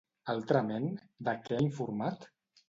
[0.31, 0.87] Altrament,
[1.27, 2.27] de què ha informat?